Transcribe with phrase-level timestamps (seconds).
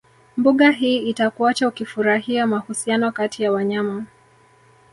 [0.37, 4.05] Mbuga hii itakuacha ukifurahia mahusiano kati ya wanyama